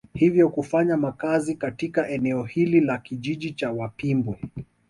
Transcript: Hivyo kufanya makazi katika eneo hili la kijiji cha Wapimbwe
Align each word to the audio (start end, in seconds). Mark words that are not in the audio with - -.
Hivyo 0.13 0.49
kufanya 0.49 0.97
makazi 0.97 1.55
katika 1.55 2.09
eneo 2.09 2.43
hili 2.43 2.79
la 2.79 2.97
kijiji 2.97 3.51
cha 3.53 3.71
Wapimbwe 3.71 4.39